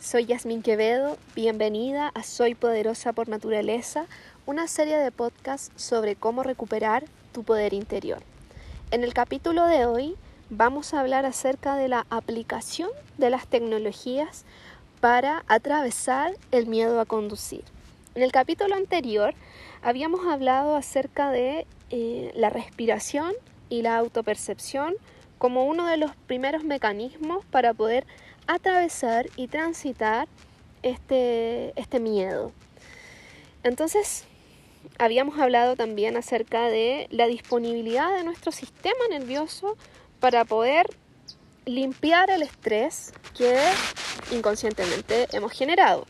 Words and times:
soy 0.00 0.24
Yasmin 0.24 0.62
Quevedo, 0.62 1.18
bienvenida 1.34 2.10
a 2.14 2.22
Soy 2.22 2.54
Poderosa 2.54 3.12
por 3.12 3.28
Naturaleza, 3.28 4.06
una 4.46 4.66
serie 4.66 4.96
de 4.96 5.12
podcasts 5.12 5.70
sobre 5.76 6.16
cómo 6.16 6.42
recuperar 6.42 7.04
tu 7.32 7.44
poder 7.44 7.74
interior. 7.74 8.22
En 8.92 9.04
el 9.04 9.12
capítulo 9.12 9.66
de 9.66 9.84
hoy 9.84 10.16
vamos 10.48 10.94
a 10.94 11.00
hablar 11.00 11.26
acerca 11.26 11.76
de 11.76 11.88
la 11.88 12.06
aplicación 12.08 12.88
de 13.18 13.28
las 13.28 13.46
tecnologías 13.46 14.46
para 15.00 15.44
atravesar 15.48 16.32
el 16.50 16.66
miedo 16.66 16.98
a 16.98 17.04
conducir. 17.04 17.62
En 18.14 18.22
el 18.22 18.32
capítulo 18.32 18.76
anterior 18.76 19.34
habíamos 19.82 20.26
hablado 20.26 20.76
acerca 20.76 21.30
de 21.30 21.66
eh, 21.90 22.32
la 22.34 22.48
respiración 22.48 23.34
y 23.68 23.82
la 23.82 23.98
autopercepción 23.98 24.94
como 25.36 25.66
uno 25.66 25.86
de 25.86 25.98
los 25.98 26.16
primeros 26.26 26.64
mecanismos 26.64 27.44
para 27.46 27.74
poder 27.74 28.06
atravesar 28.46 29.28
y 29.36 29.48
transitar 29.48 30.28
este, 30.82 31.72
este 31.78 32.00
miedo. 32.00 32.52
Entonces, 33.62 34.24
habíamos 34.98 35.38
hablado 35.38 35.76
también 35.76 36.16
acerca 36.16 36.68
de 36.68 37.06
la 37.10 37.26
disponibilidad 37.26 38.14
de 38.16 38.24
nuestro 38.24 38.52
sistema 38.52 39.08
nervioso 39.10 39.76
para 40.18 40.44
poder 40.44 40.86
limpiar 41.66 42.30
el 42.30 42.42
estrés 42.42 43.12
que 43.36 43.56
inconscientemente 44.32 45.26
hemos 45.32 45.52
generado. 45.52 46.06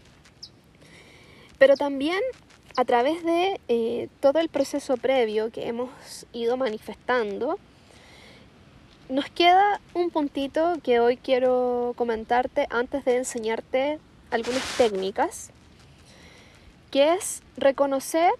Pero 1.58 1.76
también 1.76 2.20
a 2.76 2.84
través 2.84 3.24
de 3.24 3.60
eh, 3.68 4.08
todo 4.20 4.38
el 4.38 4.48
proceso 4.48 4.96
previo 4.96 5.50
que 5.50 5.66
hemos 5.68 5.90
ido 6.32 6.56
manifestando, 6.56 7.58
nos 9.10 9.28
queda 9.28 9.80
un 9.92 10.10
puntito 10.10 10.74
que 10.84 11.00
hoy 11.00 11.16
quiero 11.16 11.94
comentarte 11.96 12.68
antes 12.70 13.04
de 13.04 13.16
enseñarte 13.16 13.98
algunas 14.30 14.62
técnicas, 14.76 15.50
que 16.92 17.14
es 17.14 17.42
reconocer 17.56 18.30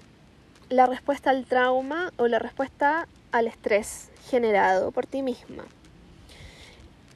la 0.68 0.86
respuesta 0.86 1.30
al 1.30 1.44
trauma 1.44 2.12
o 2.18 2.28
la 2.28 2.38
respuesta 2.38 3.08
al 3.32 3.48
estrés 3.48 4.10
generado 4.30 4.92
por 4.92 5.06
ti 5.06 5.22
misma. 5.22 5.64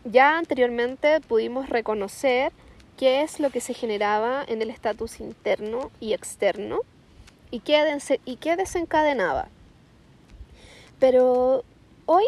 Ya 0.04 0.36
anteriormente 0.36 1.20
pudimos 1.20 1.68
reconocer 1.68 2.52
qué 2.96 3.22
es 3.22 3.38
lo 3.38 3.50
que 3.50 3.60
se 3.60 3.72
generaba 3.72 4.44
en 4.46 4.62
el 4.62 4.70
estatus 4.70 5.20
interno 5.20 5.92
y 6.00 6.12
externo 6.12 6.80
y 7.52 7.60
qué, 7.60 8.56
desencadenaba. 8.56 9.46
Pero 10.98 11.62
hoy 12.06 12.24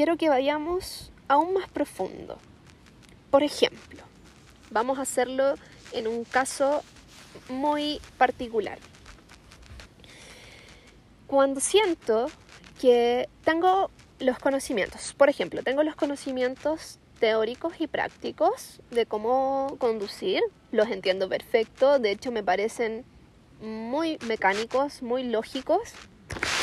quiero 0.00 0.16
que 0.16 0.30
vayamos 0.30 1.12
aún 1.28 1.52
más 1.52 1.68
profundo. 1.68 2.38
Por 3.30 3.42
ejemplo, 3.42 4.02
vamos 4.70 4.98
a 4.98 5.02
hacerlo 5.02 5.56
en 5.92 6.08
un 6.08 6.24
caso 6.24 6.82
muy 7.50 8.00
particular. 8.16 8.78
Cuando 11.26 11.60
siento 11.60 12.30
que 12.80 13.28
tengo 13.44 13.90
los 14.20 14.38
conocimientos, 14.38 15.12
por 15.12 15.28
ejemplo, 15.28 15.62
tengo 15.62 15.82
los 15.82 15.96
conocimientos 15.96 16.98
teóricos 17.18 17.74
y 17.78 17.86
prácticos 17.86 18.80
de 18.90 19.04
cómo 19.04 19.76
conducir, 19.78 20.40
los 20.72 20.88
entiendo 20.88 21.28
perfecto, 21.28 21.98
de 21.98 22.12
hecho 22.12 22.32
me 22.32 22.42
parecen 22.42 23.04
muy 23.60 24.16
mecánicos, 24.26 25.02
muy 25.02 25.24
lógicos, 25.24 25.92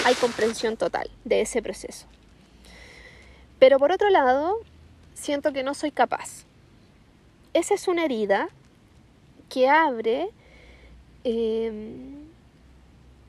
hay 0.05 0.15
comprensión 0.15 0.75
total 0.75 1.11
de 1.23 1.41
ese 1.41 1.61
proceso. 1.61 2.07
Pero 3.59 3.79
por 3.79 3.91
otro 3.91 4.09
lado, 4.09 4.57
siento 5.13 5.53
que 5.53 5.63
no 5.63 5.73
soy 5.73 5.91
capaz. 5.91 6.45
Esa 7.53 7.73
es 7.73 7.87
una 7.87 8.03
herida 8.05 8.49
que 9.49 9.69
abre 9.69 10.29
em, 11.23 12.27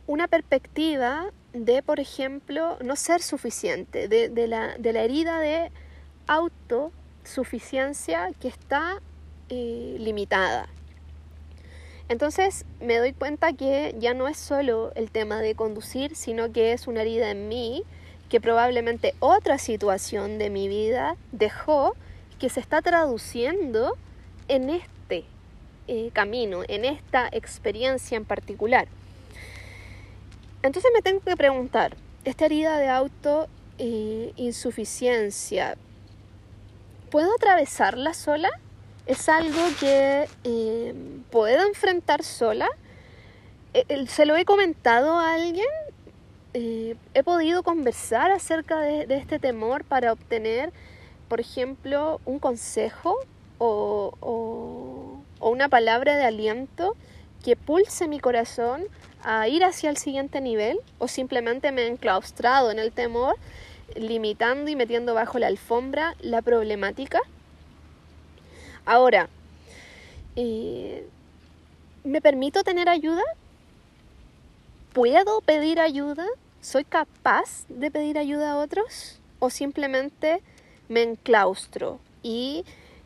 una 0.06 0.28
perspectiva 0.28 1.30
de, 1.52 1.82
por 1.82 2.00
ejemplo, 2.00 2.78
no 2.82 2.96
ser 2.96 3.22
suficiente, 3.22 4.08
de, 4.08 4.46
la, 4.46 4.74
herida 4.76 5.38
de 5.40 5.70
autosuficiencia 6.26 8.32
que 8.40 8.48
está 8.48 9.00
eh, 9.48 9.96
limitada. 9.98 10.68
Entonces 12.08 12.64
me 12.80 12.98
doy 12.98 13.12
cuenta 13.12 13.52
que 13.52 13.94
ya 13.98 14.14
no 14.14 14.28
es 14.28 14.38
solo 14.38 14.92
el 14.94 15.10
tema 15.10 15.40
de 15.40 15.54
conducir, 15.54 16.16
sino 16.16 16.52
que 16.52 16.72
es 16.72 16.86
una 16.86 17.02
herida 17.02 17.30
en 17.30 17.48
mí 17.48 17.84
que 18.28 18.40
probablemente 18.40 19.14
otra 19.20 19.58
situación 19.58 20.38
de 20.38 20.50
mi 20.50 20.68
vida 20.68 21.16
dejó 21.32 21.96
que 22.38 22.48
se 22.48 22.60
está 22.60 22.82
traduciendo 22.82 23.96
en 24.48 24.70
este 24.70 25.24
eh, 25.86 26.10
camino, 26.12 26.62
en 26.68 26.84
esta 26.84 27.28
experiencia 27.32 28.16
en 28.16 28.24
particular. 28.24 28.88
Entonces 30.62 30.90
me 30.94 31.02
tengo 31.02 31.20
que 31.20 31.36
preguntar, 31.36 31.96
esta 32.24 32.46
herida 32.46 32.78
de 32.78 32.88
auto 32.88 33.48
eh, 33.78 34.32
insuficiencia, 34.36 35.76
¿puedo 37.10 37.34
atravesarla 37.34 38.12
sola? 38.12 38.50
¿Es 39.06 39.28
algo 39.28 39.60
que 39.80 40.28
eh, 40.44 40.94
puedo 41.30 41.66
enfrentar 41.66 42.22
sola? 42.22 42.68
¿Se 44.08 44.26
lo 44.26 44.36
he 44.36 44.44
comentado 44.44 45.18
a 45.18 45.34
alguien? 45.34 45.66
Eh, 46.60 46.96
he 47.14 47.22
podido 47.22 47.62
conversar 47.62 48.32
acerca 48.32 48.80
de, 48.80 49.06
este 49.10 49.38
temor 49.38 49.84
para 49.84 50.12
obtener, 50.12 50.72
por 51.28 51.38
ejemplo, 51.38 52.20
un 52.24 52.40
consejo 52.40 53.16
o, 53.58 55.22
una 55.40 55.68
palabra 55.68 56.16
de 56.16 56.24
aliento 56.24 56.96
que 57.44 57.54
pulse 57.54 58.08
mi 58.08 58.18
corazón 58.18 58.82
a 59.22 59.46
ir 59.46 59.62
hacia 59.62 59.88
el 59.88 59.98
siguiente 59.98 60.40
nivel 60.40 60.80
o 60.98 61.06
simplemente 61.06 61.70
me 61.70 61.82
he 61.82 61.86
enclaustrado 61.86 62.72
en 62.72 62.80
el 62.80 62.90
temor, 62.90 63.36
limitando 63.94 64.68
y 64.68 64.74
metiendo 64.74 65.14
bajo 65.14 65.38
la 65.38 65.46
alfombra 65.46 66.16
la 66.18 66.42
problemática. 66.42 67.20
Ahora, 68.84 69.28
eh, 70.34 71.06
¿me 72.02 72.20
permito 72.20 72.64
tener 72.64 72.88
ayuda? 72.88 73.22
¿Puedo 74.92 75.40
pedir 75.42 75.78
ayuda? 75.78 76.26
¿Soy 76.60 76.84
capaz 76.84 77.66
de 77.68 77.90
pedir 77.90 78.18
ayuda 78.18 78.52
a 78.52 78.56
otros? 78.56 79.20
¿O 79.38 79.48
simplemente 79.48 80.42
me 80.88 81.02
enclaustro 81.02 82.00
y 82.22 82.64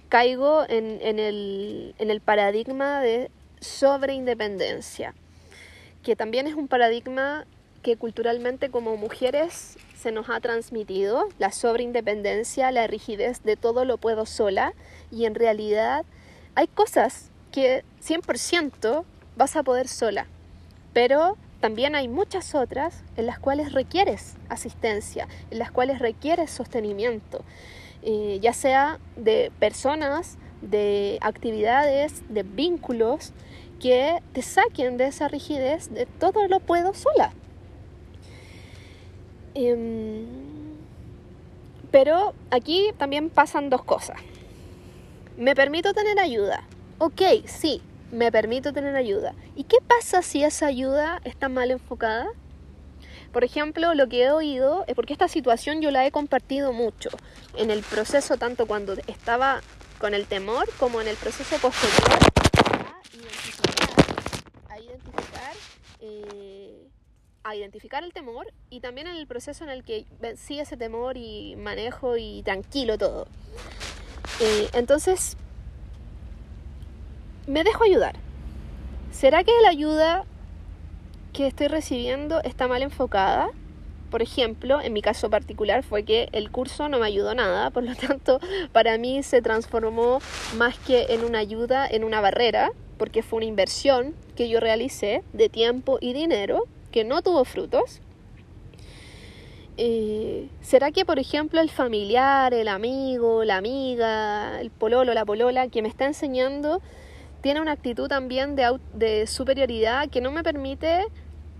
caigo 0.08 0.64
en, 0.68 1.00
el, 1.18 1.94
en 1.98 2.10
el 2.10 2.20
paradigma 2.22 3.00
de 3.02 3.30
sobreindependencia? 3.60 5.14
Que 6.02 6.16
también 6.16 6.46
es 6.46 6.54
un 6.54 6.66
paradigma 6.66 7.44
que 7.82 7.96
culturalmente 7.96 8.70
como 8.70 8.96
mujeres 8.96 9.76
se 9.94 10.12
nos 10.12 10.30
ha 10.30 10.40
transmitido, 10.40 11.28
la 11.38 11.52
sobreindependencia, 11.52 12.70
la 12.72 12.86
rigidez 12.86 13.42
de 13.42 13.56
todo 13.56 13.84
lo 13.84 13.98
puedo 13.98 14.24
sola 14.24 14.72
y 15.10 15.26
en 15.26 15.34
realidad 15.34 16.06
hay 16.54 16.68
cosas 16.68 17.30
que 17.50 17.84
100% 18.02 19.04
vas 19.36 19.56
a 19.56 19.62
poder 19.62 19.88
sola, 19.88 20.26
pero 20.92 21.36
también 21.62 21.94
hay 21.94 22.08
muchas 22.08 22.56
otras 22.56 23.04
en 23.16 23.26
las 23.26 23.38
cuales 23.38 23.72
requieres 23.72 24.34
asistencia, 24.48 25.28
en 25.52 25.60
las 25.60 25.70
cuales 25.70 26.00
requieres 26.00 26.50
sostenimiento, 26.50 27.44
eh, 28.02 28.40
ya 28.42 28.52
sea 28.52 28.98
de 29.14 29.52
personas, 29.60 30.38
de 30.60 31.18
actividades, 31.20 32.24
de 32.28 32.42
vínculos 32.42 33.32
que 33.80 34.18
te 34.32 34.42
saquen 34.42 34.96
de 34.96 35.06
esa 35.06 35.28
rigidez 35.28 35.94
de 35.94 36.06
todo 36.06 36.48
lo 36.48 36.58
puedo 36.58 36.94
sola. 36.94 37.32
Em, 39.54 40.26
pero 41.92 42.34
aquí 42.50 42.88
también 42.98 43.30
pasan 43.30 43.70
dos 43.70 43.84
cosas. 43.84 44.16
¿Me 45.36 45.54
permito 45.54 45.94
tener 45.94 46.18
ayuda? 46.18 46.64
Ok, 46.98 47.22
sí, 47.44 47.82
me 48.12 48.30
permito 48.30 48.72
tener 48.72 48.94
ayuda. 48.94 49.34
¿Y 49.56 49.64
qué 49.64 49.78
pasa 49.84 50.22
si 50.22 50.44
esa 50.44 50.66
ayuda 50.66 51.20
está 51.24 51.48
mal 51.48 51.72
enfocada? 51.72 52.28
Por 53.32 53.42
ejemplo, 53.42 53.94
lo 53.94 54.08
que 54.08 54.24
he 54.24 54.30
oído, 54.30 54.84
es 54.86 54.94
porque 54.94 55.14
esta 55.14 55.26
situación 55.26 55.80
yo 55.80 55.90
la 55.90 56.06
he 56.06 56.10
compartido 56.12 56.72
mucho 56.72 57.08
en 57.56 57.70
el 57.70 57.82
proceso, 57.82 58.36
tanto 58.36 58.66
cuando 58.66 58.92
estaba 59.06 59.62
con 59.98 60.12
el 60.12 60.26
temor 60.26 60.68
como 60.78 61.00
en 61.00 61.08
el 61.08 61.16
proceso 61.16 61.56
posterior, 61.56 62.18
a 64.68 64.78
identificar, 64.78 65.52
eh, 66.00 66.88
a 67.44 67.56
identificar, 67.56 68.04
el 68.04 68.12
temor 68.12 68.52
y 68.68 68.80
también 68.80 69.06
en 69.06 69.16
el 69.16 69.26
proceso 69.26 69.64
en 69.64 69.70
el 69.70 69.84
que 69.84 70.04
vencí 70.20 70.60
ese 70.60 70.76
temor 70.76 71.16
y 71.16 71.56
manejo 71.56 72.18
y 72.18 72.42
tranquilo 72.42 72.98
todo. 72.98 73.26
Eh, 74.40 74.68
entonces, 74.74 75.38
me 77.46 77.64
dejo 77.64 77.84
ayudar. 77.84 78.16
¿Será 79.10 79.44
que 79.44 79.52
la 79.62 79.70
ayuda 79.70 80.24
que 81.32 81.46
estoy 81.46 81.68
recibiendo 81.68 82.42
está 82.42 82.68
mal 82.68 82.82
enfocada? 82.82 83.50
por 84.12 84.20
ejemplo, 84.20 84.78
en 84.82 84.92
mi 84.92 85.00
caso 85.00 85.30
particular 85.30 85.82
fue 85.82 86.04
que 86.04 86.28
el 86.32 86.50
curso 86.50 86.90
no 86.90 86.98
me 86.98 87.06
ayudó 87.06 87.34
nada, 87.34 87.70
por 87.70 87.82
lo 87.82 87.96
tanto, 87.96 88.40
para 88.70 88.98
mí 88.98 89.22
se 89.22 89.40
transformó 89.40 90.20
más 90.58 90.78
que 90.78 91.06
en 91.08 91.24
una 91.24 91.38
ayuda, 91.38 91.88
en 91.88 92.04
una 92.04 92.20
barrera, 92.20 92.72
porque 92.98 93.22
fue 93.22 93.38
una 93.38 93.46
inversión 93.46 94.14
que 94.36 94.50
yo 94.50 94.60
realicé 94.60 95.24
de 95.32 95.48
tiempo 95.48 95.96
y 95.98 96.12
dinero 96.12 96.66
que 96.92 97.04
no 97.04 97.22
tuvo 97.22 97.46
frutos. 97.46 98.02
Eh, 99.78 100.50
¿Será 100.60 100.90
que, 100.90 101.06
por 101.06 101.18
ejemplo, 101.18 101.62
el 101.62 101.70
familiar, 101.70 102.52
el 102.52 102.68
amigo, 102.68 103.44
la 103.44 103.56
amiga, 103.56 104.60
el 104.60 104.70
pololo, 104.70 105.14
la 105.14 105.24
polola 105.24 105.68
que 105.68 105.80
me 105.80 105.88
está 105.88 106.04
enseñando 106.04 106.82
tiene 107.42 107.60
una 107.60 107.72
actitud 107.72 108.08
también 108.08 108.56
de, 108.56 108.78
de 108.94 109.26
superioridad 109.26 110.08
que 110.08 110.20
no 110.20 110.30
me 110.30 110.42
permite 110.42 111.06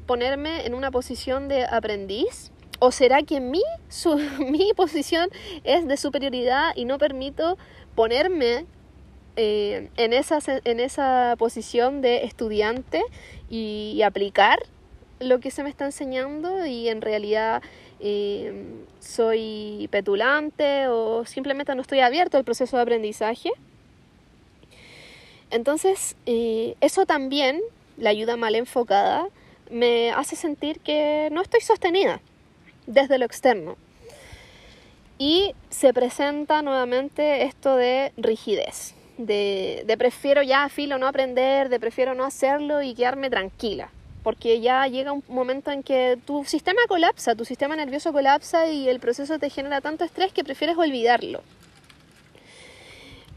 ponerme 0.06 0.67
en 0.67 0.75
una 0.75 0.90
posición 0.90 1.49
de 1.49 1.64
aprendiz? 1.64 2.50
¿O 2.79 2.90
será 2.90 3.23
que 3.23 3.40
mi, 3.40 3.62
mi 4.38 4.73
posición 4.75 5.29
es 5.64 5.87
de 5.87 5.96
superioridad 5.96 6.73
y 6.75 6.84
no 6.84 6.99
permito 6.99 7.56
ponerme 7.94 8.67
eh, 9.37 9.88
en, 9.96 10.12
esa, 10.12 10.38
en 10.46 10.81
esa 10.81 11.37
posición 11.38 12.02
de 12.02 12.25
estudiante 12.25 13.02
y, 13.49 14.02
aplicar 14.02 14.58
lo 15.20 15.38
que 15.40 15.50
se 15.50 15.62
me 15.62 15.70
está 15.70 15.87
enseñando 15.87 16.67
y 16.67 16.88
en 16.88 17.00
realidad 17.00 17.62
eh, 18.00 18.64
soy 18.99 19.88
petulante 19.90 20.88
o 20.88 21.25
simplemente 21.25 21.75
no 21.75 21.82
estoy 21.82 22.00
abierto 22.00 22.37
al 22.37 22.44
proceso 22.44 22.76
de 22.76 22.82
aprendizaje? 22.82 23.50
Entonces, 25.52 26.16
eso 26.26 27.06
también, 27.06 27.60
la 27.99 28.10
ayuda 28.10 28.37
mal 28.37 28.54
enfocada, 28.54 29.28
me 29.70 30.10
hace 30.10 30.34
sentir 30.34 30.81
que 30.81 31.28
no 31.31 31.43
estoy 31.43 31.60
sostenida 31.60 32.20
desde 32.87 33.19
lo 33.19 33.26
externo. 33.26 33.76
Y 35.19 35.54
se 35.69 35.93
presenta 35.93 36.62
nuevamente 36.62 37.44
esto 37.44 37.76
de 37.76 38.12
rigidez, 38.16 38.94
de, 39.19 39.84
prefiero 39.99 40.43
ya 40.43 40.69
filo 40.70 40.99
no 40.99 41.06
aprender, 41.06 41.69
de 41.69 41.78
prefiero 41.78 42.14
no 42.14 42.25
hacerlo 42.25 42.82
y 42.82 42.94
quedarme 42.94 43.31
tranquila. 43.31 43.90
Porque 44.22 44.60
ya 44.60 44.87
llega 44.87 45.12
un 45.12 45.22
momento 45.28 45.70
en 45.70 45.82
que 45.82 46.19
tu 46.26 46.44
sistema 46.44 46.81
colapsa, 46.88 47.34
tu 47.34 47.44
sistema 47.44 47.76
nervioso 47.76 48.12
colapsa 48.12 48.69
y 48.69 48.88
el 48.88 49.00
proceso 49.00 49.38
te 49.38 49.50
genera 49.50 49.81
tanto 49.81 50.05
estrés 50.05 50.32
que 50.32 50.44
prefieres 50.44 50.78
olvidarlo. 50.78 51.43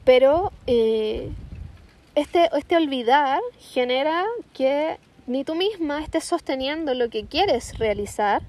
Pero 0.05 0.53
eh, 0.67 1.29
este, 2.15 2.49
este 2.57 2.77
olvidar 2.77 3.41
genera 3.59 4.25
que 4.53 4.97
ni 5.27 5.43
tú 5.43 5.55
misma 5.55 6.01
estés 6.01 6.23
sosteniendo 6.23 6.93
lo 6.93 7.09
que 7.09 7.25
quieres 7.25 7.77
realizar, 7.77 8.41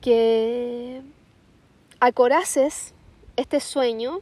que 0.00 1.02
acoraces 2.00 2.94
este 3.36 3.60
sueño 3.60 4.20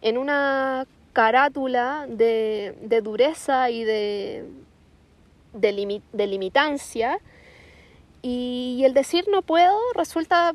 en 0.00 0.18
una 0.18 0.86
carátula 1.12 2.06
de, 2.08 3.00
dureza 3.02 3.70
y 3.70 3.84
de, 3.84 4.44
de, 5.52 6.26
limitancia. 6.26 7.18
Y 8.22 8.82
el 8.84 8.94
decir 8.94 9.26
no 9.30 9.42
puedo 9.42 9.76
resulta 9.94 10.54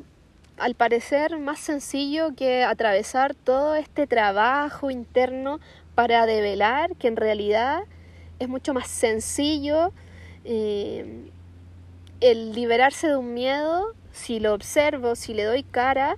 al 0.58 0.74
parecer 0.74 1.38
más 1.38 1.60
sencillo 1.60 2.34
que 2.36 2.64
atravesar 2.64 3.36
todo 3.36 3.76
este 3.76 4.08
trabajo 4.08 4.90
interno 4.90 5.60
para 5.98 6.28
develar 6.28 6.96
que 6.98 7.08
en 7.08 7.16
realidad 7.16 7.80
es 8.38 8.48
mucho 8.48 8.76
más 8.76 8.88
sencillo 8.88 9.92
eh, 10.46 11.32
el 12.22 12.54
liberarse 12.54 13.08
de 13.08 13.18
un 13.18 13.34
miedo, 13.34 13.96
si 14.12 14.40
lo 14.40 14.54
observo, 14.54 15.16
si 15.16 15.34
le 15.34 15.46
doy 15.46 15.64
cara, 15.64 16.18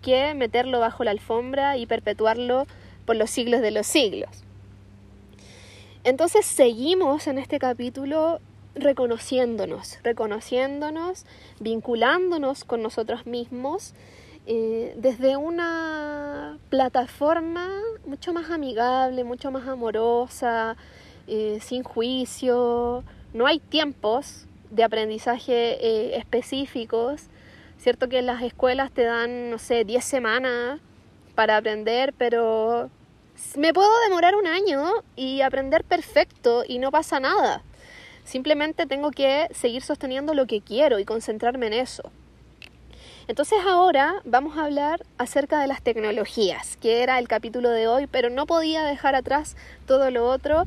que 0.00 0.32
meterlo 0.34 0.78
bajo 0.78 1.02
la 1.02 1.10
alfombra 1.10 1.76
y 1.76 1.86
perpetuarlo 1.86 2.68
por 3.04 3.16
los 3.16 3.28
siglos 3.28 3.62
de 3.62 3.72
los 3.72 3.88
siglos. 3.88 4.44
Entonces 6.04 6.46
seguimos 6.46 7.26
en 7.26 7.38
este 7.38 7.58
capítulo 7.58 8.38
reconociéndonos, 8.76 9.98
reconociéndonos, 10.04 11.26
vinculándonos 11.58 12.62
con 12.62 12.80
nosotros 12.80 13.26
mismos 13.26 13.92
eh, 14.46 14.94
desde 14.96 15.36
una 15.36 16.58
plataforma 16.70 17.68
mucho 18.06 18.32
más 18.32 18.50
amigable, 18.50 19.24
mucho 19.24 19.50
más 19.50 19.66
amorosa, 19.66 20.76
eh, 21.26 21.58
sin 21.60 21.82
juicio, 21.82 23.02
no 23.34 23.46
hay 23.46 23.58
tiempos 23.58 24.46
de 24.70 24.84
aprendizaje 24.84 25.84
eh, 25.84 26.16
específicos, 26.16 27.22
cierto 27.78 28.08
que 28.08 28.22
las 28.22 28.42
escuelas 28.42 28.92
te 28.92 29.02
dan, 29.02 29.50
no 29.50 29.58
sé, 29.58 29.84
10 29.84 30.04
semanas 30.04 30.80
para 31.34 31.56
aprender, 31.56 32.14
pero 32.16 32.88
me 33.56 33.74
puedo 33.74 33.90
demorar 34.08 34.36
un 34.36 34.46
año 34.46 34.84
y 35.16 35.40
aprender 35.40 35.82
perfecto 35.82 36.62
y 36.66 36.78
no 36.78 36.92
pasa 36.92 37.18
nada. 37.18 37.62
Simplemente 38.24 38.86
tengo 38.86 39.10
que 39.10 39.48
seguir 39.52 39.82
sosteniendo 39.82 40.34
lo 40.34 40.46
que 40.46 40.60
quiero 40.60 40.98
y 40.98 41.04
concentrarme 41.04 41.66
en 41.66 41.72
eso. 41.74 42.10
Entonces 43.28 43.58
ahora 43.66 44.14
vamos 44.24 44.56
a 44.56 44.64
hablar 44.64 45.04
acerca 45.18 45.60
de 45.60 45.66
las 45.66 45.82
tecnologías, 45.82 46.76
que 46.76 47.02
era 47.02 47.18
el 47.18 47.28
capítulo 47.28 47.70
de 47.70 47.88
hoy, 47.88 48.06
pero 48.06 48.30
no 48.30 48.46
podía 48.46 48.84
dejar 48.84 49.14
atrás 49.14 49.56
todo 49.86 50.10
lo 50.10 50.28
otro 50.28 50.64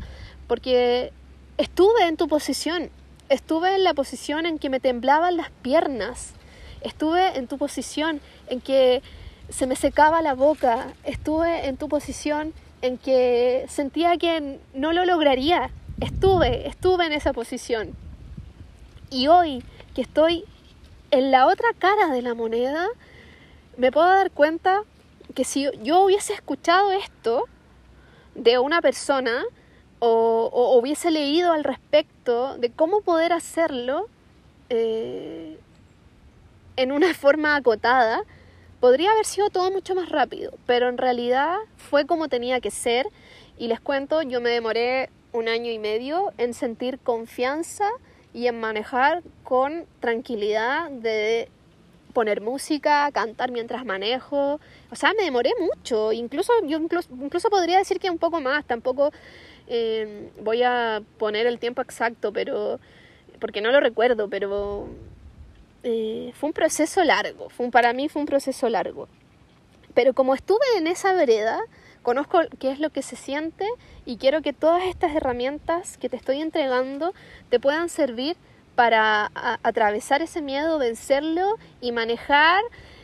porque 0.48 1.14
Estuve 1.60 2.08
en 2.08 2.16
tu 2.16 2.30
posición, 2.30 2.90
estuve 3.28 3.76
en 3.76 3.84
la 3.84 3.94
posición 3.94 4.46
en 4.46 4.60
que 4.60 4.70
me 4.70 4.80
temblaban 4.80 5.36
las 5.36 5.50
piernas, 5.50 6.32
estuve 6.80 7.38
en 7.38 7.48
tu 7.48 7.58
posición 7.58 8.22
en 8.48 8.62
que 8.62 9.02
se 9.50 9.68
me 9.68 9.76
secaba 9.76 10.22
la 10.22 10.36
boca, 10.36 10.94
estuve 11.04 11.68
en 11.68 11.76
tu 11.76 11.90
posición 11.90 12.54
en 12.82 12.98
que 12.98 13.66
sentía 13.68 14.16
que 14.16 14.60
no 14.74 14.94
lo 14.94 15.04
lograría, 15.04 15.70
estuve, 16.00 16.66
estuve 16.66 17.08
en 17.08 17.12
esa 17.12 17.34
posición. 17.34 17.94
Y 19.12 19.28
hoy 19.28 19.62
que 19.96 20.02
estoy 20.02 20.46
en 21.12 21.32
la 21.32 21.48
otra 21.48 21.70
cara 21.78 22.10
de 22.10 22.22
la 22.22 22.34
moneda, 22.34 22.88
me 23.78 23.92
puedo 23.92 24.08
dar 24.08 24.32
cuenta 24.32 24.84
que 25.36 25.44
si 25.44 25.68
yo 25.84 26.02
hubiese 26.02 26.34
escuchado 26.34 26.92
esto 26.92 27.46
de 28.36 28.60
una 28.60 28.82
persona, 28.82 29.44
o, 30.00 30.78
hubiese 30.80 31.12
leído 31.12 31.52
al 31.52 31.64
respecto 31.64 32.58
de 32.58 32.72
cómo 32.72 33.02
poder 33.02 33.34
hacerlo 33.34 34.08
eh, 34.70 35.60
en 36.78 36.92
una 36.92 37.14
forma 37.16 37.56
acotada, 37.56 38.22
podría 38.80 39.12
haber 39.12 39.26
sido 39.26 39.50
todo 39.50 39.72
mucho 39.72 39.96
más 39.96 40.10
rápido, 40.10 40.54
pero 40.66 40.88
en 40.90 40.98
realidad 40.98 41.58
fue 41.78 42.06
como 42.06 42.30
tenía 42.30 42.62
que 42.62 42.72
ser. 42.72 43.08
Y 43.58 43.68
les 43.68 43.82
cuento, 43.82 44.22
yo 44.22 44.40
me 44.40 44.52
demoré 44.52 45.10
un 45.34 45.50
año 45.50 45.70
y 45.70 45.80
medio 45.80 46.32
en 46.38 46.54
sentir 46.54 46.98
confianza 47.00 47.86
y 48.34 48.48
en 48.48 48.60
manejar 48.60 49.24
con 49.44 49.86
tranquilidad 50.00 50.90
de 50.90 51.50
poner 52.14 52.42
música, 52.42 53.10
cantar 53.12 53.52
mientras 53.52 53.86
manejo. 53.86 54.60
O 54.92 54.96
sea, 54.96 55.14
me 55.14 55.24
demoré 55.24 55.52
mucho, 55.60 56.12
incluso 56.12 56.52
yo 56.66 56.78
incluso, 56.80 57.10
incluso 57.22 57.50
podría 57.50 57.78
decir 57.78 58.00
que 58.00 58.10
un 58.10 58.18
poco 58.18 58.42
más, 58.42 58.66
tampoco 58.66 59.12
Em, 59.70 60.32
voy 60.42 60.64
a 60.64 61.04
poner 61.20 61.46
el 61.46 61.60
tiempo 61.60 61.84
exacto, 61.84 62.34
pero 62.34 62.80
porque 63.40 63.62
no 63.62 63.72
lo 63.72 63.80
recuerdo, 63.80 64.28
pero 64.28 64.88
eh, 65.84 66.32
fue 66.34 66.48
un 66.48 66.54
proceso 66.54 67.04
largo, 67.04 67.50
fue 67.50 67.70
para 67.70 67.94
mí 67.94 68.10
fue 68.10 68.22
un 68.22 68.26
proceso 68.26 68.68
largo. 68.68 69.08
Pero 69.94 70.14
como 70.14 70.34
estuve 70.34 70.66
en 70.78 70.88
esa 70.88 71.14
vereda, 71.14 71.60
conozco 72.02 72.40
qué 72.58 72.72
es 72.72 72.80
lo 72.80 72.90
que 72.90 73.04
se 73.04 73.16
siente 73.16 73.66
y 74.10 74.18
quiero 74.18 74.42
que 74.42 74.54
todas 74.54 74.86
estas 74.86 75.16
herramientas 75.16 76.00
que 76.00 76.10
te 76.10 76.18
estoy 76.18 76.42
entregando 76.42 77.14
te 77.50 77.60
puedan 77.60 77.90
servir 77.90 78.38
para 78.74 79.30
atravesar 79.62 80.24
ese 80.24 80.42
miedo, 80.42 80.80
vencerlo 80.80 81.60
y 81.80 81.92
manejar 81.92 82.64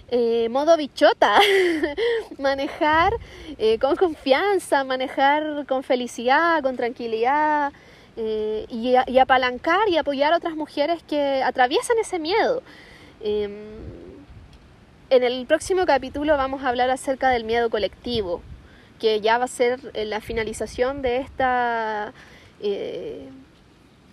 eh, 0.10 0.50
modo 0.50 0.76
bichota, 0.78 1.40
manejar 2.40 3.14
eh, 3.60 3.78
con 3.78 3.96
confianza, 3.98 4.84
manejar 4.84 5.68
con 5.68 5.84
felicidad, 5.84 6.64
con 6.64 6.76
tranquilidad 6.76 7.72
eh, 8.18 8.66
y, 8.68 8.96
apalancar 9.20 9.88
y 9.88 9.98
apoyar 9.98 10.34
a 10.34 10.38
otras 10.38 10.56
mujeres 10.56 11.04
que 11.04 11.44
atraviesan 11.44 12.00
ese 12.00 12.18
miedo. 12.18 12.64
Em, 13.22 13.52
en 15.12 15.24
el 15.24 15.46
próximo 15.46 15.86
capítulo 15.86 16.36
vamos 16.36 16.64
a 16.64 16.70
hablar 16.70 16.90
acerca 16.90 17.30
del 17.30 17.44
miedo 17.44 17.70
colectivo, 17.70 18.42
que 19.00 19.22
ya 19.22 19.38
va 19.38 19.46
a 19.46 19.48
ser 19.48 19.80
la 19.96 20.22
finalización 20.22 21.02
de 21.02 21.18
esta, 21.18 22.14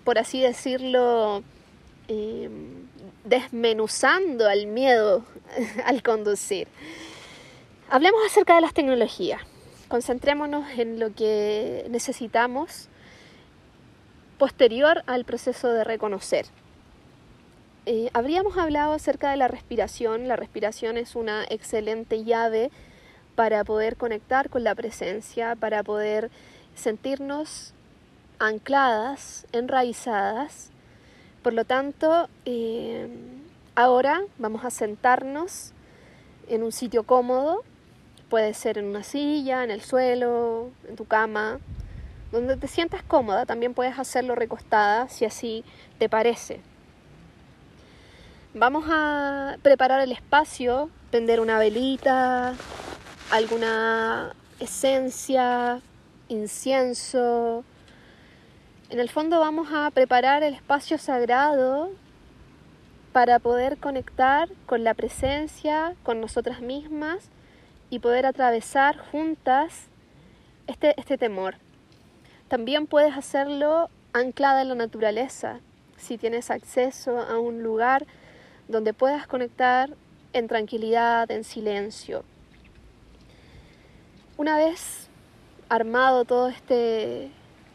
por 0.04 0.18
así 0.18 0.40
decirlo, 0.40 1.42
em, 2.08 2.86
desmenuzando 3.24 4.48
al 4.48 4.66
miedo 4.66 5.24
al 5.84 6.02
conducir. 6.02 6.68
Hablemos 7.88 8.20
acerca 8.26 8.54
de 8.56 8.62
las 8.62 8.74
tecnologías. 8.74 9.42
Concentrémonos 9.88 10.66
en 10.78 10.98
lo 10.98 11.14
que 11.14 11.86
necesitamos 11.90 12.88
posterior 14.38 15.02
al 15.06 15.24
proceso 15.24 15.68
de 15.72 15.84
reconocer. 15.84 16.46
eh, 17.84 18.10
habríamos 18.12 18.56
hablado 18.58 18.92
acerca 18.92 19.30
de 19.30 19.36
la 19.36 19.48
respiración. 19.48 20.28
La 20.28 20.36
respiración 20.36 20.96
es 20.96 21.16
una 21.16 21.44
excelente 21.50 22.24
llave 22.24 22.70
para 23.34 23.64
poder 23.64 23.96
conectar 23.96 24.50
con 24.50 24.64
la 24.64 24.74
presencia, 24.74 25.56
para 25.56 25.82
poder 25.82 26.30
sentirnos 26.74 27.74
ancladas, 28.38 29.46
enraizadas. 29.52 30.70
Por 31.42 31.52
lo 31.52 31.64
tanto, 31.64 32.28
eh, 32.44 33.08
ahora 33.74 34.22
vamos 34.38 34.64
a 34.64 34.70
sentarnos 34.70 35.72
en 36.48 36.62
un 36.62 36.72
sitio 36.72 37.04
cómodo, 37.04 37.62
puede 38.28 38.54
ser 38.54 38.78
en 38.78 38.86
una 38.86 39.02
silla, 39.02 39.64
en 39.64 39.70
el 39.70 39.80
suelo, 39.80 40.70
en 40.88 40.96
tu 40.96 41.04
cama, 41.04 41.60
donde 42.32 42.56
te 42.56 42.66
sientas 42.66 43.02
cómoda, 43.02 43.46
también 43.46 43.74
puedes 43.74 43.98
hacerlo 43.98 44.34
recostada 44.34 45.08
si 45.08 45.24
así 45.24 45.64
te 45.98 46.08
parece. 46.08 46.60
Vamos 48.54 48.84
a 48.88 49.56
preparar 49.62 50.00
el 50.00 50.12
espacio, 50.12 50.90
prender 51.10 51.40
una 51.40 51.58
velita, 51.58 52.54
alguna 53.32 54.34
esencia, 54.60 55.80
incienso. 56.28 57.64
En 58.90 59.00
el 59.00 59.08
fondo 59.08 59.40
vamos 59.40 59.68
a 59.72 59.90
preparar 59.90 60.42
el 60.42 60.52
espacio 60.52 60.98
sagrado 60.98 61.90
para 63.14 63.38
poder 63.38 63.78
conectar 63.78 64.50
con 64.66 64.84
la 64.84 64.92
presencia, 64.92 65.94
con 66.02 66.20
nosotras 66.20 66.60
mismas 66.60 67.30
y 67.88 68.00
poder 68.00 68.26
atravesar 68.26 68.98
juntas 68.98 69.86
este, 70.66 70.92
este 71.00 71.16
temor. 71.16 71.54
También 72.48 72.86
puedes 72.86 73.16
hacerlo 73.16 73.88
anclada 74.12 74.60
en 74.60 74.68
la 74.68 74.74
naturaleza, 74.74 75.60
si 75.96 76.18
tienes 76.18 76.50
acceso 76.50 77.18
a 77.18 77.38
un 77.38 77.62
lugar 77.62 78.04
donde 78.68 78.92
puedas 78.92 79.26
conectar 79.26 79.88
en 80.34 80.48
tranquilidad, 80.48 81.30
en 81.30 81.44
silencio. 81.44 82.24
Una 84.42 84.56
vez 84.56 85.06
armado 85.68 86.24
todo 86.24 86.48
este 86.48 87.30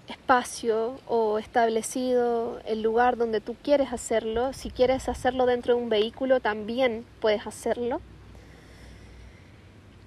espacio 0.09 0.99
o 1.07 1.39
establecido 1.39 2.59
el 2.65 2.81
lugar 2.81 3.15
donde 3.15 3.39
tú 3.39 3.55
quieres 3.63 3.93
hacerlo, 3.93 4.51
si 4.51 4.69
quieres 4.69 5.07
hacerlo 5.07 5.45
dentro 5.45 5.77
de 5.77 5.81
un 5.81 5.87
vehículo, 5.87 6.41
también 6.41 7.05
puedes 7.21 7.47
hacerlo. 7.47 8.01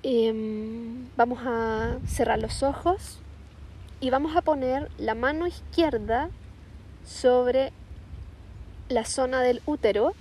Em, 0.02 1.09
vamos 1.17 1.38
a 1.47 1.97
cerrar 2.07 2.38
los 2.38 2.62
ojos 2.62 3.21
y 4.02 4.11
vamos 4.11 4.37
a 4.37 4.43
poner 4.43 4.90
la 4.99 5.14
mano 5.14 5.47
izquierda 5.47 6.29
sobre 7.07 7.73
la 8.90 9.07
zona 9.07 9.40
del 9.40 9.62
útero, 9.64 10.12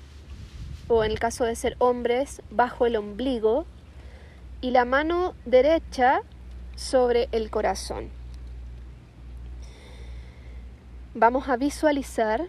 o 0.88 1.03
en 1.03 1.12
el 1.12 1.19
caso 1.19 1.43
de 1.43 1.58
ser 1.58 1.75
hombres, 1.79 2.41
bajo 2.50 2.86
el 2.86 2.96
ombligo, 2.96 3.65
y 4.62 4.72
la 4.72 4.86
mano 4.86 5.36
derecha 5.46 6.22
sobre 6.75 7.30
el 7.32 7.50
corazón. 7.50 8.10
Vamos 11.13 11.50
a 11.50 11.58
visualizar 11.58 12.48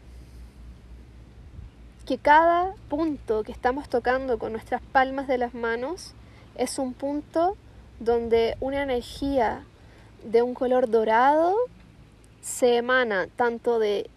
que 2.07 2.19
cada 2.19 2.75
punto 2.89 3.45
que 3.45 3.53
estamos 3.53 3.89
tocando 3.89 4.39
con 4.39 4.53
nuestras 4.53 4.83
palmas 4.83 5.29
de 5.29 5.39
las 5.39 5.55
manos 5.55 6.15
es 6.57 6.79
un 6.79 6.93
punto 6.93 7.57
donde 8.01 8.57
una 8.61 8.83
energía 8.83 9.65
de 10.25 10.43
un 10.43 10.55
color 10.55 10.91
dorado 10.91 11.55
se 12.41 12.77
emana 12.77 13.29
tanto 13.37 13.79
de 13.79 14.11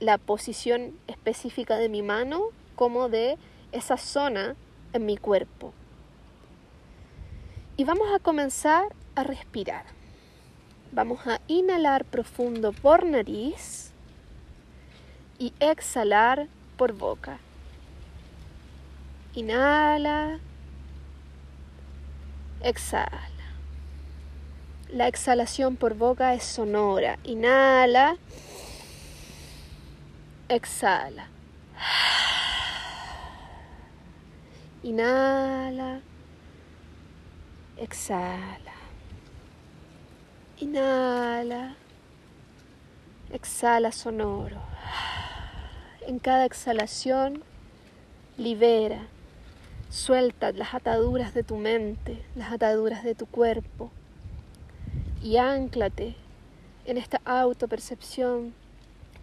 la 0.00 0.18
posición 0.18 0.98
específica 1.06 1.76
de 1.76 1.88
mi 1.88 2.02
mano 2.02 2.42
como 2.74 3.08
de 3.08 3.38
esa 3.72 3.96
zona 3.96 4.56
en 4.92 5.06
mi 5.06 5.16
cuerpo. 5.16 5.72
Y 7.78 7.84
vamos 7.84 8.08
a 8.12 8.18
comenzar 8.18 8.88
a 9.14 9.22
respirar. 9.22 9.84
Vamos 10.90 11.24
a 11.28 11.40
inhalar 11.46 12.04
profundo 12.04 12.72
por 12.72 13.06
nariz 13.06 13.92
y 15.38 15.52
exhalar 15.60 16.48
por 16.76 16.92
boca. 16.92 17.38
Inhala, 19.32 20.40
exhala. 22.64 23.46
La 24.88 25.06
exhalación 25.06 25.76
por 25.76 25.94
boca 25.94 26.34
es 26.34 26.42
sonora. 26.42 27.20
Inhala, 27.22 28.16
exhala. 30.48 31.28
Inhala, 34.82 36.00
exhala. 37.80 38.74
Inhala, 40.60 41.76
exhala 43.32 43.92
sonoro. 43.92 44.60
En 46.06 46.18
cada 46.18 46.44
exhalación, 46.44 47.42
libera, 48.36 49.06
suelta 49.90 50.52
las 50.52 50.74
ataduras 50.74 51.34
de 51.34 51.44
tu 51.44 51.56
mente, 51.56 52.24
las 52.34 52.52
ataduras 52.52 53.04
de 53.04 53.14
tu 53.14 53.26
cuerpo 53.26 53.90
y 55.22 55.36
anclate 55.36 56.16
en 56.86 56.96
esta 56.96 57.20
autopercepción 57.24 58.54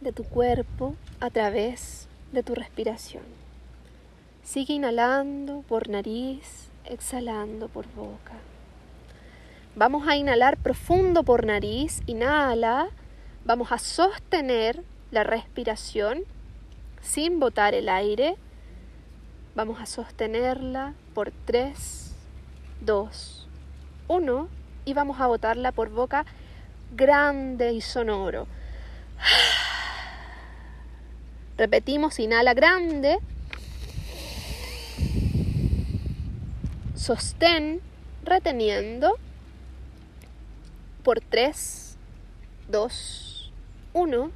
de 0.01 0.12
tu 0.12 0.24
cuerpo 0.24 0.95
a 1.19 1.29
través 1.29 2.07
de 2.31 2.43
tu 2.43 2.53
respiración. 2.55 3.24
Sigue 4.43 4.75
inhalando 4.75 5.63
por 5.67 5.89
nariz, 5.89 6.69
exhalando 6.89 7.67
por 7.67 7.87
boca. 7.93 8.33
Vamos 9.75 10.07
a 10.07 10.15
inhalar 10.15 10.57
profundo 10.57 11.23
por 11.23 11.45
nariz, 11.45 12.01
inhala, 12.05 12.87
vamos 13.43 13.71
a 13.71 13.77
sostener 13.77 14.83
la 15.11 15.23
respiración 15.23 16.23
sin 17.01 17.39
botar 17.39 17.73
el 17.73 17.89
aire. 17.89 18.35
Vamos 19.55 19.79
a 19.79 19.85
sostenerla 19.85 20.93
por 21.13 21.31
3, 21.45 22.13
2, 22.81 23.47
1 24.07 24.49
y 24.85 24.93
vamos 24.93 25.19
a 25.19 25.27
botarla 25.27 25.71
por 25.71 25.89
boca 25.89 26.25
grande 26.95 27.73
y 27.73 27.81
sonoro. 27.81 28.47
Repetimos, 31.57 32.19
inhala 32.19 32.53
grande. 32.53 33.19
Sostén 36.95 37.81
reteniendo 38.23 39.17
por 41.03 41.19
3, 41.19 41.97
2, 42.69 43.51
1 43.93 44.31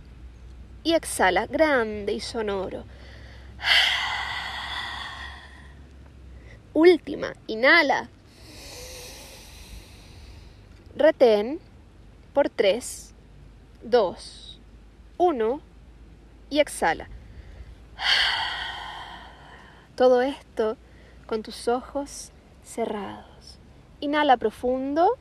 y 0.84 0.94
exhala 0.94 1.48
grande 1.48 2.12
y 2.12 2.20
sonoro. 2.20 2.84
Última, 6.74 7.34
inhala. 7.48 8.10
Retén 10.98 11.62
por 12.34 12.50
3, 12.50 13.14
2, 13.84 14.60
1 15.18 15.62
y 16.50 16.60
exhala. 16.60 17.08
Todo 19.96 20.22
esto 20.22 20.76
con 21.26 21.42
tus 21.42 21.68
ojos 21.70 22.32
cerrados. 22.70 23.58
Inhala 24.00 24.38
profundo. 24.38 25.18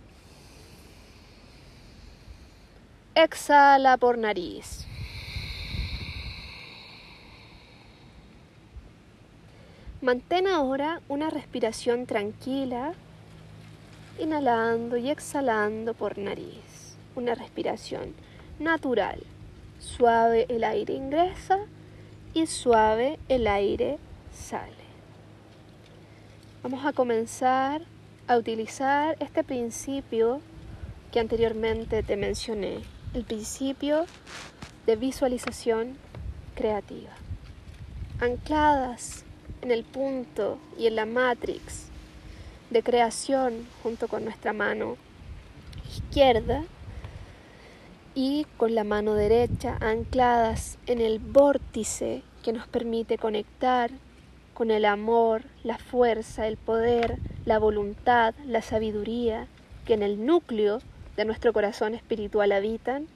Exhala 3.14 3.97
por 3.97 4.19
nariz. 4.19 4.87
Mantén 10.00 10.47
ahora 10.47 11.00
una 11.09 11.28
respiración 11.28 12.07
tranquila, 12.07 12.95
inhalando 14.21 14.97
y 14.97 15.11
exhalando 15.11 15.93
por 15.95 16.19
nariz. 16.19 16.97
Una 17.17 17.35
respiración 17.35 18.14
natural. 18.61 19.21
Suave 19.81 20.47
el 20.49 20.62
aire 20.62 20.95
ingresa 20.95 21.59
y 22.33 22.47
suave 22.47 23.19
el 23.28 23.49
aire 23.49 23.99
sale. 24.31 24.77
Vamos 26.61 26.85
a 26.85 26.93
comenzar 26.93 27.83
a 28.27 28.37
utilizar 28.37 29.17
este 29.21 29.45
principio 29.45 30.41
que 31.12 31.21
anteriormente 31.21 32.03
te 32.03 32.17
mencioné, 32.17 32.81
el 33.15 33.23
principio 33.23 34.07
de 34.85 34.97
visualización 34.97 35.97
creativa. 36.57 37.12
Ancladas 38.19 39.25
en 39.62 39.71
el 39.71 39.85
punto 39.85 40.59
y 40.77 40.88
en 40.88 40.97
la 40.97 41.07
matrix 41.07 41.87
de 42.71 42.83
creación 42.83 43.65
junto 43.85 44.09
con 44.09 44.25
nuestra 44.25 44.53
mano 44.53 44.97
izquierda 45.88 46.65
y 48.17 48.47
con 48.57 48.75
la 48.75 48.83
mano 48.83 49.15
derecha 49.15 49.79
ancladas 49.81 50.77
en 50.88 51.00
el 51.00 51.21
vórtice 51.21 52.23
que 52.43 52.53
nos 52.53 52.67
permite 52.67 53.17
conectar 53.17 53.93
con 54.59 54.73
el 54.73 54.87
amor, 54.87 55.45
la 55.62 55.79
fuerza, 55.79 56.49
el 56.49 56.57
poder, 56.57 57.19
la 57.45 57.61
voluntad, 57.61 58.35
la 58.45 58.61
sabiduría 58.61 59.47
que 59.87 59.95
en 59.95 60.03
el 60.03 60.27
núcleo 60.27 60.81
de 61.17 61.25
nuestro 61.25 61.53
corazón 61.53 61.95
espiritual 61.95 62.50
habitan, 62.50 63.07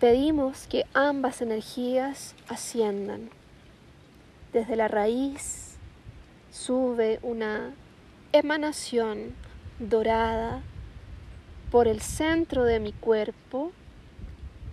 pedimos 0.00 0.66
que 0.68 0.86
ambas 0.94 1.42
energías 1.42 2.34
asciendan. 2.48 3.28
Desde 4.54 4.74
la 4.74 4.88
raíz 4.88 5.76
sube 6.50 7.18
una 7.20 7.74
emanación 8.32 9.34
dorada 9.80 10.62
por 11.70 11.88
el 11.88 12.00
centro 12.00 12.64
de 12.64 12.80
mi 12.80 12.92
cuerpo 12.92 13.70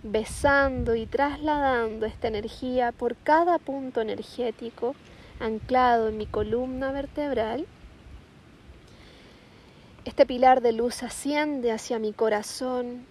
besando 0.02 0.94
y 0.94 1.06
trasladando 1.06 2.06
esta 2.06 2.28
energía 2.28 2.92
por 2.92 3.16
cada 3.16 3.58
punto 3.58 4.00
energético 4.00 4.94
anclado 5.38 6.08
en 6.08 6.16
mi 6.16 6.26
columna 6.26 6.92
vertebral. 6.92 7.66
Este 10.04 10.26
pilar 10.26 10.60
de 10.60 10.72
luz 10.72 11.02
asciende 11.02 11.70
hacia 11.70 11.98
mi 11.98 12.12
corazón, 12.12 13.06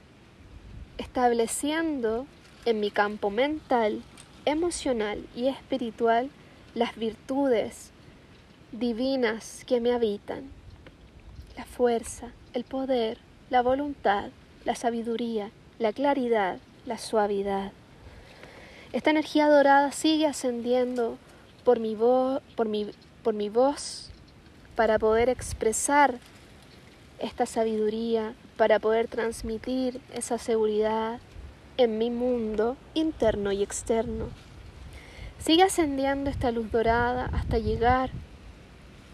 estableciendo 0.98 2.25
en 2.65 2.79
mi 2.79 2.91
campo 2.91 3.29
mental, 3.29 4.01
emocional 4.45 5.25
y 5.36 5.48
espiritual 5.48 6.29
las 6.75 6.95
virtudes 6.95 7.91
divinas 8.71 9.63
que 9.65 9.81
me 9.81 9.93
habitan, 9.93 10.50
la 11.57 11.65
fuerza, 11.65 12.31
el 12.53 12.63
poder, 12.63 13.17
la 13.50 13.62
voluntad, 13.62 14.29
la 14.65 14.75
sabiduría, 14.75 15.51
la 15.79 15.91
claridad, 15.91 16.60
la 16.85 16.97
suavidad. 16.97 17.71
Esta 18.93 19.09
energía 19.09 19.47
dorada 19.47 19.91
sigue 19.91 20.27
ascendiendo 20.27 21.17
por 21.63 21.79
mi, 21.79 21.95
por 21.95 22.67
mi, 22.67 22.91
por 23.23 23.33
mi 23.33 23.50
voz 23.50 24.09
para 24.75 25.00
poder 25.00 25.29
expresar 25.29 26.19
esta 27.19 27.45
sabiduría, 27.45 28.33
para 28.57 28.79
poder 28.79 29.07
transmitir 29.07 30.01
esa 30.13 30.38
seguridad 30.38 31.19
en 31.77 31.97
mi 31.97 32.09
mundo 32.09 32.77
interno 32.93 33.51
y 33.51 33.63
externo. 33.63 34.29
Sigue 35.39 35.63
ascendiendo 35.63 36.29
esta 36.29 36.51
luz 36.51 36.71
dorada 36.71 37.29
hasta 37.33 37.57
llegar 37.57 38.11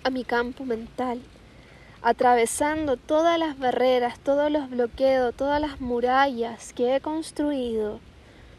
a 0.04 0.10
mi 0.10 0.24
campo 0.24 0.66
mental, 0.66 1.22
atravesando 2.02 2.98
todas 2.98 3.40
las 3.40 3.58
barreras, 3.58 4.20
todos 4.20 4.52
los 4.52 4.70
bloqueos, 4.70 5.34
todas 5.36 5.60
las 5.60 5.82
murallas 5.82 6.74
que 6.74 6.96
he 6.96 7.02
construido 7.02 8.00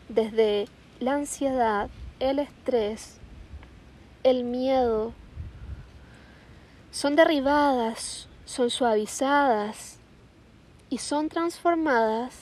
desde 0.09 0.68
la 1.00 1.14
ansiedad, 1.14 1.88
el 2.18 2.38
estrés, 2.38 3.18
el 4.25 4.45
miedo, 4.45 5.12
son 6.90 7.14
derribadas, 7.16 8.28
son 8.45 8.71
suavizadas 8.71 9.99
y 10.90 10.99
son 10.99 11.28
transformadas 11.28 12.35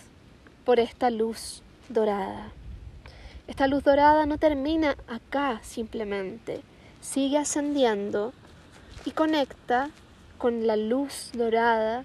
por 0.65 0.81
esta 0.81 1.11
luz 1.11 1.63
dorada. 1.89 2.53
Esta 3.49 3.67
luz 3.67 3.85
dorada 3.85 4.27
no 4.27 4.39
termina 4.39 4.97
acá 5.09 5.61
simplemente, 5.63 6.63
sigue 7.01 7.39
ascendiendo 7.39 8.33
y 9.05 9.11
conecta 9.11 9.91
con 10.39 10.67
la 10.67 10.77
luz 10.77 11.31
dorada 11.33 12.05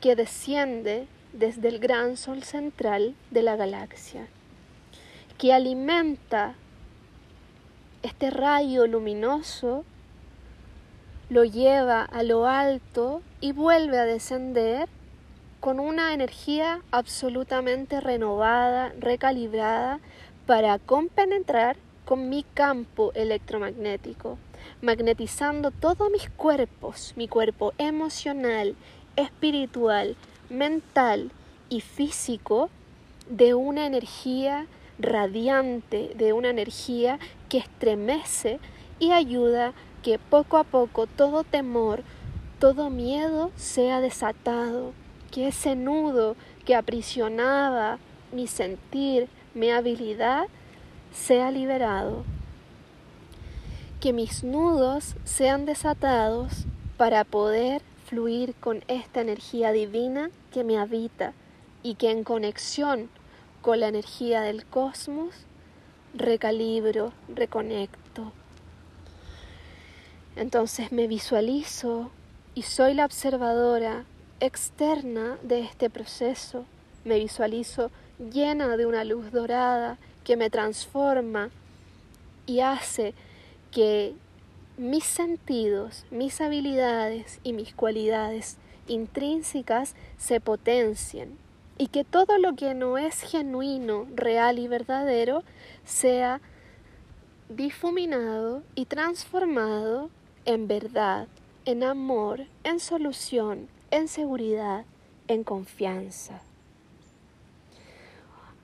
que 0.00 0.16
desciende 0.16 1.06
desde 1.32 1.68
el 1.68 1.78
gran 1.78 2.16
sol 2.16 2.42
central 2.42 3.14
de 3.30 3.42
la 3.42 3.56
galaxia, 3.56 4.26
que 5.38 5.52
alimenta 5.52 6.54
este 8.02 8.30
rayo 8.30 8.86
luminoso, 8.86 9.84
lo 11.28 11.44
lleva 11.44 12.02
a 12.02 12.22
lo 12.22 12.46
alto 12.46 13.22
y 13.40 13.52
vuelve 13.52 13.98
a 13.98 14.04
descender 14.04 14.88
con 15.60 15.78
una 15.78 16.14
energía 16.14 16.80
absolutamente 16.90 18.00
renovada, 18.00 18.92
recalibrada, 18.98 20.00
para 20.46 20.78
compenetrar 20.78 21.76
con 22.04 22.28
mi 22.28 22.42
campo 22.42 23.12
electromagnético 23.14 24.38
magnetizando 24.82 25.70
todos 25.70 26.10
mis 26.10 26.30
cuerpos, 26.30 27.12
mi 27.16 27.28
cuerpo 27.28 27.72
emocional, 27.78 28.74
espiritual, 29.16 30.16
mental 30.48 31.30
y 31.68 31.80
físico, 31.80 32.70
de 33.28 33.54
una 33.54 33.86
energía 33.86 34.66
radiante, 34.98 36.12
de 36.16 36.32
una 36.32 36.50
energía 36.50 37.18
que 37.48 37.58
estremece 37.58 38.58
y 38.98 39.12
ayuda 39.12 39.72
que 40.02 40.18
poco 40.18 40.56
a 40.56 40.64
poco 40.64 41.06
todo 41.06 41.44
temor, 41.44 42.02
todo 42.58 42.90
miedo 42.90 43.50
sea 43.56 44.00
desatado, 44.00 44.92
que 45.30 45.48
ese 45.48 45.76
nudo 45.76 46.36
que 46.64 46.74
aprisionaba 46.74 47.98
mi 48.32 48.46
sentir, 48.46 49.28
mi 49.54 49.70
habilidad, 49.70 50.46
sea 51.12 51.50
liberado 51.50 52.24
que 54.00 54.12
mis 54.14 54.42
nudos 54.42 55.14
sean 55.24 55.66
desatados 55.66 56.64
para 56.96 57.24
poder 57.24 57.82
fluir 58.06 58.54
con 58.54 58.82
esta 58.88 59.20
energía 59.20 59.72
divina 59.72 60.30
que 60.52 60.64
me 60.64 60.78
habita 60.78 61.34
y 61.82 61.96
que 61.96 62.10
en 62.10 62.24
conexión 62.24 63.10
con 63.60 63.80
la 63.80 63.88
energía 63.88 64.40
del 64.40 64.64
cosmos 64.64 65.34
recalibro, 66.14 67.12
reconecto. 67.28 68.32
Entonces 70.34 70.92
me 70.92 71.06
visualizo 71.06 72.10
y 72.54 72.62
soy 72.62 72.94
la 72.94 73.04
observadora 73.04 74.04
externa 74.40 75.36
de 75.42 75.60
este 75.60 75.90
proceso. 75.90 76.64
Me 77.04 77.18
visualizo 77.18 77.90
llena 78.18 78.78
de 78.78 78.86
una 78.86 79.04
luz 79.04 79.30
dorada 79.30 79.98
que 80.24 80.36
me 80.36 80.48
transforma 80.48 81.50
y 82.46 82.60
hace 82.60 83.14
que 83.70 84.14
mis 84.76 85.04
sentidos, 85.04 86.06
mis 86.10 86.40
habilidades 86.40 87.40
y 87.42 87.52
mis 87.52 87.74
cualidades 87.74 88.56
intrínsecas 88.88 89.94
se 90.16 90.40
potencien 90.40 91.36
y 91.78 91.86
que 91.86 92.04
todo 92.04 92.38
lo 92.38 92.54
que 92.56 92.74
no 92.74 92.98
es 92.98 93.22
genuino, 93.22 94.06
real 94.14 94.58
y 94.58 94.68
verdadero 94.68 95.42
sea 95.84 96.40
difuminado 97.48 98.62
y 98.74 98.84
transformado 98.86 100.10
en 100.44 100.68
verdad, 100.68 101.26
en 101.64 101.82
amor, 101.82 102.46
en 102.64 102.80
solución, 102.80 103.68
en 103.90 104.08
seguridad, 104.08 104.84
en 105.28 105.44
confianza. 105.44 106.42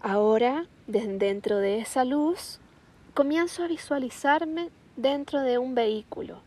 Ahora, 0.00 0.66
desde 0.86 1.18
dentro 1.18 1.58
de 1.58 1.78
esa 1.78 2.04
luz, 2.04 2.60
comienzo 3.14 3.64
a 3.64 3.68
visualizarme 3.68 4.70
dentro 4.96 5.42
de 5.42 5.58
un 5.58 5.74
vehículo. 5.74 6.40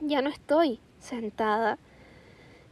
Ya 0.00 0.20
no 0.20 0.28
estoy 0.28 0.80
sentada 1.00 1.78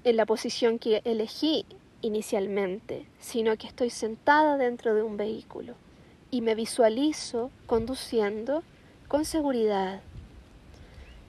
en 0.04 0.16
la 0.16 0.26
posición 0.26 0.78
que 0.78 1.00
elegí 1.04 1.64
inicialmente, 2.02 3.06
sino 3.20 3.56
que 3.56 3.66
estoy 3.66 3.90
sentada 3.90 4.56
dentro 4.56 4.94
de 4.94 5.02
un 5.02 5.16
vehículo 5.16 5.74
y 6.30 6.40
me 6.40 6.54
visualizo 6.54 7.50
conduciendo 7.66 8.62
con 9.08 9.24
seguridad, 9.24 10.00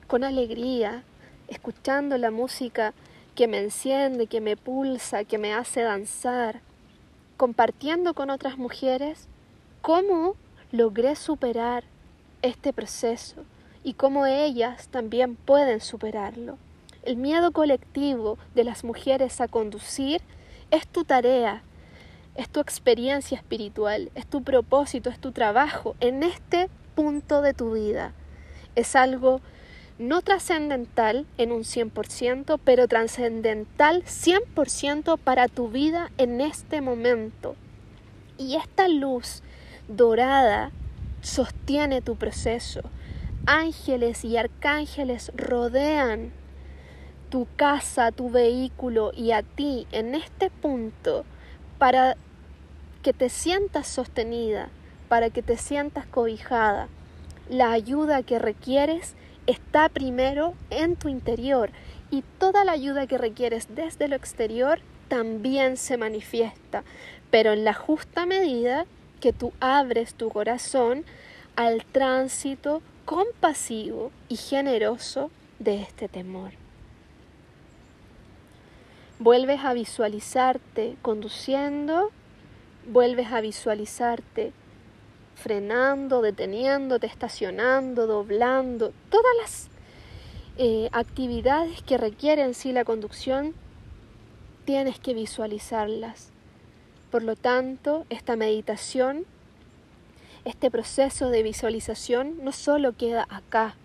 con 0.07 0.23
alegría, 0.23 1.03
escuchando 1.47 2.17
la 2.17 2.31
música 2.31 2.93
que 3.35 3.47
me 3.47 3.59
enciende, 3.59 4.27
que 4.27 4.41
me 4.41 4.57
pulsa, 4.57 5.23
que 5.23 5.37
me 5.37 5.53
hace 5.53 5.81
danzar, 5.81 6.61
compartiendo 7.37 8.13
con 8.13 8.29
otras 8.29 8.57
mujeres 8.57 9.27
cómo 9.81 10.35
logré 10.71 11.15
superar 11.15 11.83
este 12.41 12.73
proceso 12.73 13.43
y 13.83 13.93
cómo 13.93 14.25
ellas 14.25 14.87
también 14.89 15.35
pueden 15.35 15.81
superarlo. 15.81 16.57
El 17.03 17.17
miedo 17.17 17.51
colectivo 17.51 18.37
de 18.53 18.63
las 18.63 18.83
mujeres 18.83 19.41
a 19.41 19.47
conducir 19.47 20.21
es 20.69 20.87
tu 20.87 21.03
tarea, 21.03 21.63
es 22.35 22.49
tu 22.49 22.59
experiencia 22.59 23.37
espiritual, 23.37 24.11
es 24.15 24.27
tu 24.27 24.43
propósito, 24.43 25.09
es 25.09 25.19
tu 25.19 25.31
trabajo 25.31 25.95
en 25.99 26.23
este 26.23 26.69
punto 26.95 27.41
de 27.41 27.53
tu 27.53 27.73
vida. 27.73 28.13
Es 28.75 28.95
algo 28.95 29.41
no 29.97 30.21
trascendental 30.21 31.27
en 31.37 31.51
un 31.51 31.61
100%, 31.61 32.59
pero 32.63 32.87
trascendental 32.87 34.03
100% 34.03 35.17
para 35.17 35.47
tu 35.47 35.69
vida 35.69 36.11
en 36.17 36.41
este 36.41 36.81
momento. 36.81 37.55
Y 38.37 38.55
esta 38.55 38.87
luz 38.87 39.43
dorada 39.87 40.71
sostiene 41.21 42.01
tu 42.01 42.15
proceso. 42.15 42.81
Ángeles 43.45 44.23
y 44.23 44.37
arcángeles 44.37 45.31
rodean 45.35 46.31
tu 47.29 47.47
casa, 47.55 48.11
tu 48.11 48.29
vehículo 48.29 49.11
y 49.15 49.31
a 49.31 49.41
ti 49.41 49.87
en 49.91 50.13
este 50.13 50.49
punto 50.49 51.25
para 51.79 52.17
que 53.01 53.13
te 53.13 53.29
sientas 53.29 53.87
sostenida, 53.87 54.69
para 55.09 55.31
que 55.31 55.41
te 55.41 55.57
sientas 55.57 56.05
cobijada, 56.05 56.87
la 57.49 57.71
ayuda 57.71 58.21
que 58.21 58.37
requieres 58.37 59.15
está 59.47 59.89
primero 59.89 60.53
en 60.69 60.95
tu 60.95 61.09
interior 61.09 61.71
y 62.11 62.23
toda 62.37 62.63
la 62.63 62.73
ayuda 62.73 63.07
que 63.07 63.17
requieres 63.17 63.73
desde 63.73 64.07
lo 64.07 64.15
exterior 64.15 64.79
también 65.07 65.77
se 65.77 65.97
manifiesta, 65.97 66.83
pero 67.31 67.53
en 67.53 67.65
la 67.65 67.73
justa 67.73 68.25
medida 68.25 68.85
que 69.19 69.33
tú 69.33 69.51
abres 69.59 70.13
tu 70.13 70.29
corazón 70.29 71.05
al 71.55 71.83
tránsito 71.85 72.81
compasivo 73.11 74.09
y 74.29 74.37
generoso 74.37 75.31
de 75.59 75.81
este 75.81 76.07
temor. 76.07 76.51
Vuelves 79.19 79.65
a 79.65 79.73
visualizarte 79.73 80.95
conduciendo, 81.01 82.11
vuelves 82.87 83.27
a 83.33 83.41
visualizarte 83.41 84.53
frenando, 85.35 86.21
deteniéndote, 86.21 87.05
estacionando, 87.05 88.07
doblando, 88.07 88.93
todas 89.09 89.35
las 89.41 89.67
eh, 90.57 90.87
actividades 90.93 91.81
que 91.81 91.97
requieren 91.97 92.53
sí 92.53 92.71
la 92.71 92.85
conducción, 92.85 93.53
tienes 94.63 94.99
que 94.99 95.13
visualizarlas. 95.13 96.29
Por 97.11 97.23
lo 97.23 97.35
tanto, 97.35 98.05
esta 98.09 98.37
meditación, 98.37 99.25
este 100.45 100.71
proceso 100.71 101.29
de 101.29 101.43
visualización 101.43 102.43
no 102.43 102.51
solo 102.51 102.93
queda 102.93 103.27
acá, 103.29 103.75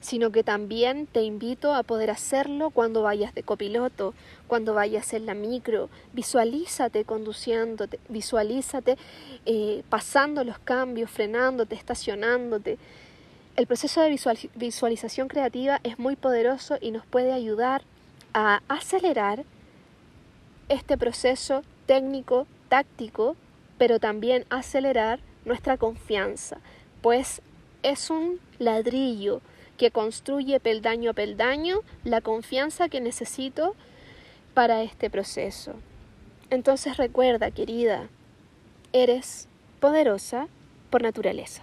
sino 0.00 0.30
que 0.30 0.42
también 0.42 1.06
te 1.06 1.22
invito 1.22 1.74
a 1.74 1.82
poder 1.82 2.10
hacerlo 2.10 2.70
cuando 2.70 3.02
vayas 3.02 3.34
de 3.34 3.42
copiloto, 3.42 4.14
cuando 4.46 4.74
vayas 4.74 5.12
en 5.12 5.26
la 5.26 5.34
micro, 5.34 5.90
visualízate 6.12 7.04
conduciéndote, 7.04 8.00
visualízate 8.08 8.96
eh, 9.44 9.82
pasando 9.88 10.42
los 10.42 10.58
cambios, 10.58 11.10
frenándote, 11.10 11.74
estacionándote. 11.74 12.78
El 13.56 13.66
proceso 13.66 14.00
de 14.00 14.18
visualización 14.54 15.28
creativa 15.28 15.80
es 15.82 15.98
muy 15.98 16.16
poderoso 16.16 16.78
y 16.80 16.92
nos 16.92 17.04
puede 17.04 17.32
ayudar 17.32 17.82
a 18.32 18.62
acelerar 18.68 19.44
este 20.70 20.96
proceso 20.96 21.62
técnico, 21.86 22.46
táctico, 22.68 23.36
pero 23.76 23.98
también 23.98 24.46
acelerar 24.50 25.20
nuestra 25.44 25.76
confianza, 25.76 26.58
pues 27.02 27.42
es 27.82 28.10
un 28.10 28.40
ladrillo 28.58 29.40
que 29.78 29.90
construye 29.90 30.60
peldaño 30.60 31.12
a 31.12 31.14
peldaño 31.14 31.80
la 32.04 32.20
confianza 32.20 32.88
que 32.88 33.00
necesito 33.00 33.74
para 34.52 34.82
este 34.82 35.08
proceso. 35.08 35.74
Entonces 36.50 36.96
recuerda, 36.96 37.50
querida, 37.50 38.08
eres 38.92 39.48
poderosa 39.80 40.48
por 40.90 41.02
naturaleza. 41.02 41.62